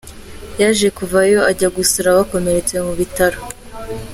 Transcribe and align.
Yaje 0.61 0.87
kuvayo 0.97 1.39
ajya 1.51 1.67
gusura 1.77 2.07
abakomeretse 2.09 2.75
mu 2.85 2.93
bitaro. 2.99 3.39